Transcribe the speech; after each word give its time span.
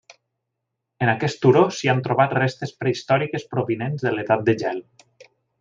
En 1.05 1.11
aquest 1.13 1.37
turó 1.43 1.61
s'hi 1.79 1.91
han 1.93 2.01
trobat 2.09 2.35
restes 2.39 2.75
prehistòriques 2.81 3.49
provinents 3.55 4.07
de 4.09 4.15
l'edat 4.19 4.47
de 4.49 4.61
gel. 4.65 4.83